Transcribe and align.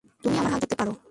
তুমি 0.23 0.35
আমার 0.37 0.51
হাত 0.53 0.61
ধরতে 0.63 0.75
পারো। 0.79 0.93